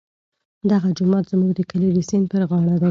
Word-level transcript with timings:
دغه 0.71 0.87
جومات 0.97 1.25
زموږ 1.31 1.51
د 1.55 1.61
کلي 1.69 1.89
د 1.93 1.99
سیند 2.09 2.25
پر 2.31 2.41
غاړه 2.49 2.71
دی. 2.77 2.79